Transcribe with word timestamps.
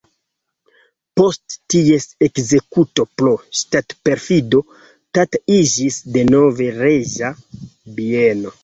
Post 1.19 1.57
ties 1.73 2.07
ekzekuto 2.29 3.05
pro 3.21 3.35
ŝtatperfido 3.61 4.63
Tata 5.19 5.43
iĝis 5.61 6.03
denove 6.19 6.73
reĝa 6.83 7.35
bieno. 8.01 8.59